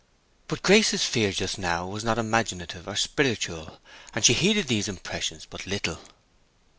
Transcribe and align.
But 0.47 0.63
Grace's 0.63 1.03
fear 1.05 1.31
just 1.31 1.59
now 1.59 1.85
was 1.85 2.03
not 2.03 2.17
imaginative 2.17 2.87
or 2.87 2.95
spiritual, 2.95 3.79
and 4.15 4.25
she 4.25 4.33
heeded 4.33 4.67
these 4.67 4.87
impressions 4.87 5.45
but 5.47 5.67
little. 5.67 5.99